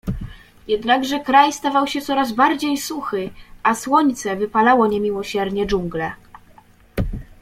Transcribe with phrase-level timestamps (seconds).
[0.67, 3.29] Jednakże kraj stawał się coraz bardziej suchy,
[3.63, 6.11] a słońce wypalało niemiłosiernie dżunglę.